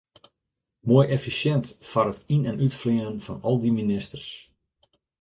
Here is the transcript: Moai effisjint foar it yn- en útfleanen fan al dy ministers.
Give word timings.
Moai 0.87 1.07
effisjint 1.15 1.65
foar 1.89 2.07
it 2.13 2.19
yn- 2.35 2.47
en 2.49 2.61
útfleanen 2.67 3.23
fan 3.25 3.39
al 3.47 3.57
dy 3.61 3.71
ministers. 3.79 4.29